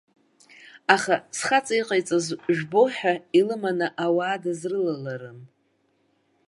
[0.95, 5.39] Аха, схаҵа иҟаиҵаз жәбо ҳәа илыманы ауаа дызрылаларым.